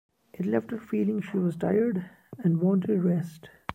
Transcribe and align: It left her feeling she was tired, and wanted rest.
It 0.33 0.47
left 0.47 0.71
her 0.71 0.79
feeling 0.79 1.21
she 1.21 1.37
was 1.37 1.55
tired, 1.55 2.09
and 2.43 2.59
wanted 2.59 3.03
rest. 3.03 3.51